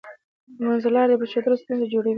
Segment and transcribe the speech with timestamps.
[0.55, 2.09] د منځلارۍ پریښودل ستونزې جوړوي.